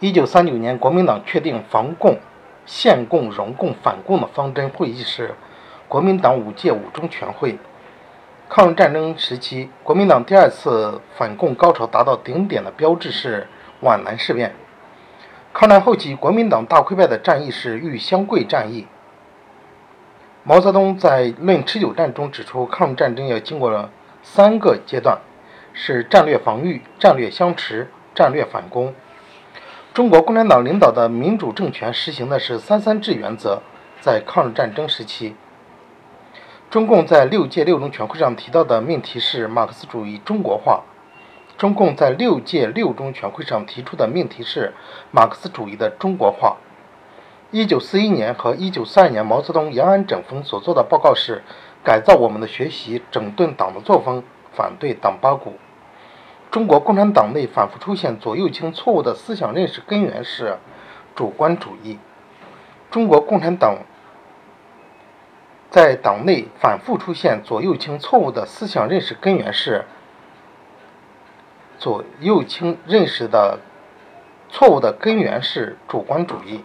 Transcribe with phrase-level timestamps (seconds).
[0.00, 2.16] 一九三九年，国民党确定防共、
[2.64, 5.34] 限共、容共、反共的方针会议是
[5.88, 7.58] 国民党五届五中全会。
[8.48, 13.46] 抗日战争时期，国民党第二次反共高潮达到顶点的标志是
[13.82, 14.54] 皖南事变。
[15.52, 18.86] 抗战后期，国民党大溃败的战役是豫湘桂战役。
[20.44, 23.90] 毛泽东在《论持久战》中指出，抗日战争要经过了
[24.22, 25.18] 三个阶段，
[25.74, 28.94] 是战略防御、战略相持、战略反攻。
[29.92, 33.60] 中国共产党领导的民主政权实行的是“三三制”原则。
[34.00, 35.34] 在抗日战争时期，
[36.70, 40.84] 中共在六届六中全会上提到的命题是马克思主义中国化。
[41.58, 44.72] 中共在六届六中全会上提出的命题是
[45.10, 46.56] 马克思主义的中国化。
[47.50, 51.42] 一九四一年和一九四二年，毛泽东延安整风所做的报告是
[51.84, 54.22] 改造我们的学习，整顿党的作风，
[54.52, 55.54] 反对党八股。
[56.50, 60.58] 中国共产党内反复出现左右倾错误的思想认识，根源是
[61.14, 61.98] 主观主义。
[62.90, 63.78] 中国共产党
[65.70, 69.84] 在党内反复出现左右倾错误的思想认识，根源是
[71.78, 73.60] 左右倾认识的
[74.48, 76.64] 错误的根源是主观主义。